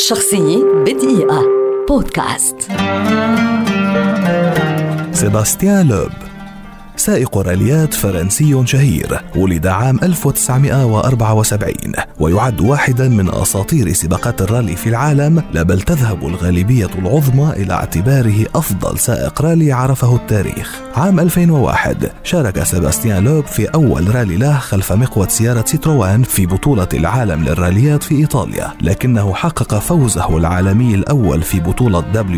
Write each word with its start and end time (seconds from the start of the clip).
شخصية 0.00 0.64
بدقيقة. 0.64 1.46
بودكاست. 1.88 2.56
سيباستيان 5.12 5.88
لوب. 5.88 6.29
سائق 7.00 7.38
راليات 7.38 7.94
فرنسي 7.94 8.66
شهير 8.66 9.20
ولد 9.36 9.66
عام 9.66 9.98
1974 10.02 11.74
ويعد 12.18 12.60
واحدا 12.60 13.08
من 13.08 13.28
أساطير 13.34 13.92
سباقات 13.92 14.42
الرالي 14.42 14.76
في 14.76 14.88
العالم 14.88 15.42
لا 15.52 15.62
بل 15.62 15.80
تذهب 15.80 16.26
الغالبية 16.26 16.90
العظمى 16.98 17.52
إلى 17.56 17.72
اعتباره 17.72 18.46
أفضل 18.54 18.98
سائق 18.98 19.42
رالي 19.42 19.72
عرفه 19.72 20.16
التاريخ. 20.16 20.80
عام 20.96 21.20
2001 21.20 22.10
شارك 22.24 22.62
سيباستيان 22.62 23.24
لوب 23.24 23.46
في 23.46 23.66
أول 23.66 24.14
رالي 24.14 24.36
له 24.36 24.58
خلف 24.58 24.92
مقود 24.92 25.30
سيارة 25.30 25.64
سيتروان 25.66 26.22
في 26.22 26.46
بطولة 26.46 26.88
العالم 26.94 27.44
للراليات 27.44 28.02
في 28.02 28.14
إيطاليا 28.14 28.72
لكنه 28.82 29.34
حقق 29.34 29.78
فوزه 29.78 30.36
العالمي 30.38 30.94
الأول 30.94 31.42
في 31.42 31.60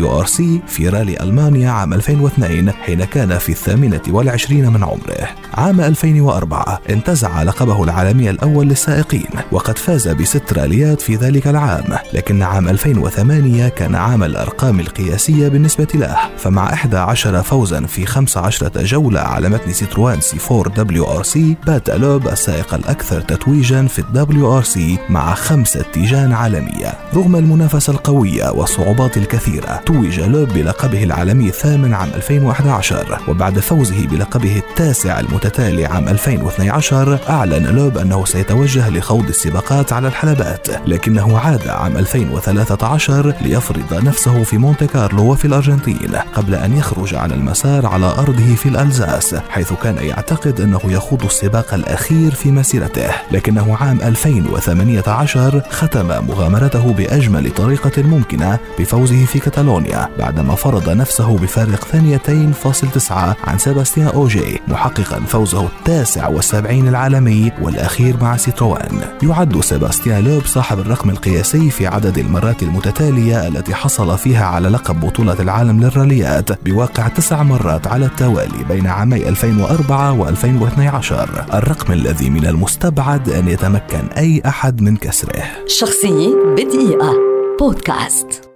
RC 0.05 0.61
في 0.67 0.89
رالي 0.89 1.23
ألمانيا 1.23 1.69
عام 1.69 1.93
2002 1.93 2.71
حين 2.71 3.03
كان 3.03 3.37
في 3.37 3.49
الثامنة 3.49 4.01
والعشرين 4.09 4.52
من 4.61 4.83
عمره. 4.83 5.27
عام 5.53 5.81
2004 5.81 6.79
انتزع 6.89 7.43
لقبه 7.43 7.83
العالمي 7.83 8.29
الأول 8.29 8.67
للسائقين 8.67 9.29
وقد 9.51 9.77
فاز 9.77 10.07
بست 10.07 10.53
راليات 10.53 11.01
في 11.01 11.15
ذلك 11.15 11.47
العام. 11.47 11.97
لكن 12.13 12.41
عام 12.41 12.69
2008 12.69 13.67
كان 13.67 13.95
عام 13.95 14.23
الأرقام 14.23 14.79
القياسية 14.79 15.47
بالنسبة 15.47 15.87
له. 15.95 16.17
فمع 16.37 16.73
11 16.73 17.41
فوزا 17.41 17.85
في 17.85 18.05
15 18.05 18.69
جولة 18.83 19.19
على 19.19 19.49
متن 19.49 19.73
سيتروان 19.73 20.21
سي 20.21 20.37
4 20.51 20.73
دبليو 20.75 21.05
آر 21.05 21.23
سي 21.23 21.55
بات 21.67 21.89
لوب 21.89 22.27
السائق 22.27 22.73
الأكثر 22.73 23.21
تتويجا 23.21 23.87
في 23.87 23.99
ال 23.99 24.57
WRC 24.57 24.97
مع 25.09 25.33
خمسة 25.33 25.85
تيجان 25.93 26.31
عالمية. 26.31 26.93
رغم 27.13 27.35
المنافسة 27.35 27.93
القوية 27.93 28.49
والصعوبات 28.51 29.17
الكثيرة 29.17 29.81
توج 29.85 30.19
لوب 30.19 30.49
بلقبه 30.49 31.03
العالمي 31.03 31.47
الثامن 31.47 31.93
عام 31.93 32.09
2011 32.15 33.19
وبعد 33.27 33.59
فوزه 33.59 34.07
بلقبه 34.43 34.57
التاسع 34.57 35.19
المتتالي 35.19 35.85
عام 35.85 36.07
2012 36.07 37.19
أعلن 37.29 37.65
لوب 37.65 37.97
أنه 37.97 38.25
سيتوجه 38.25 38.89
لخوض 38.89 39.27
السباقات 39.27 39.93
على 39.93 40.07
الحلبات 40.07 40.67
لكنه 40.87 41.39
عاد 41.39 41.67
عام 41.67 41.97
2013 41.97 43.33
ليفرض 43.41 43.93
نفسه 43.93 44.43
في 44.43 44.59
مونتي 44.59 44.83
كارلو 44.83 45.31
وفي 45.31 45.45
الأرجنتين 45.45 46.15
قبل 46.33 46.55
أن 46.55 46.77
يخرج 46.77 47.15
على 47.15 47.35
المسار 47.35 47.85
على 47.85 48.05
أرضه 48.05 48.55
في 48.55 48.69
الألزاس 48.69 49.35
حيث 49.49 49.73
كان 49.83 49.97
يعتقد 49.97 50.61
أنه 50.61 50.79
يخوض 50.85 51.23
السباق 51.23 51.73
الأخير 51.73 52.31
في 52.31 52.51
مسيرته 52.51 53.09
لكنه 53.31 53.77
عام 53.81 54.01
2018 54.01 55.61
ختم 55.69 56.07
مغامرته 56.07 56.93
بأجمل 56.93 57.51
طريقة 57.51 58.03
ممكنة 58.03 58.59
بفوزه 58.79 59.25
في 59.25 59.39
كتالونيا 59.39 60.09
بعدما 60.19 60.55
فرض 60.55 60.89
نفسه 60.89 61.37
بفارق 61.37 61.85
ثانيتين 61.85 62.51
فاصل 62.51 62.87
تسعة 62.91 63.35
عن 63.43 63.57
سيباستيان 63.57 64.07
أوجي 64.23 64.59
محققا 64.67 65.19
فوزه 65.19 65.65
التاسع 65.65 66.27
والسبعين 66.27 66.87
العالمي 66.87 67.51
والأخير 67.61 68.15
مع 68.21 68.37
سيتروان. 68.37 69.01
يعد 69.23 69.61
سيباستيان 69.61 70.23
لوب 70.23 70.45
صاحب 70.45 70.79
الرقم 70.79 71.09
القياسي 71.09 71.69
في 71.69 71.87
عدد 71.87 72.17
المرات 72.17 72.63
المتتالية 72.63 73.47
التي 73.47 73.75
حصل 73.75 74.17
فيها 74.17 74.45
على 74.45 74.69
لقب 74.69 74.99
بطولة 74.99 75.41
العالم 75.41 75.79
للراليات 75.83 76.63
بواقع 76.65 77.07
تسع 77.07 77.43
مرات 77.43 77.87
على 77.87 78.05
التوالي 78.05 78.63
بين 78.69 78.87
عامي 78.87 79.29
2004 79.29 80.33
و2012 80.35 81.13
الرقم 81.53 81.93
الذي 81.93 82.29
من 82.29 82.45
المستبعد 82.45 83.29
أن 83.29 83.47
يتمكن 83.47 84.07
أي 84.17 84.41
أحد 84.45 84.81
من 84.81 84.97
كسره. 84.97 85.43
شخصية 85.67 86.35
بدقيقة. 86.57 87.13
بودكاست. 87.59 88.52